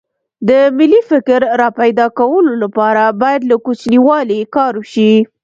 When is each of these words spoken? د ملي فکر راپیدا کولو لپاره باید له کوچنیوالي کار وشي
د 0.47 0.49
ملي 0.77 1.01
فکر 1.09 1.39
راپیدا 1.61 2.07
کولو 2.19 2.53
لپاره 2.63 3.03
باید 3.21 3.41
له 3.49 3.55
کوچنیوالي 3.65 4.39
کار 4.55 4.73
وشي 4.81 5.11